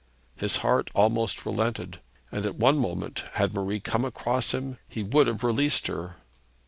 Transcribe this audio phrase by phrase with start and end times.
[0.35, 1.99] His heart almost relented;
[2.31, 6.15] and at one moment, had Marie come across him, he would have released her.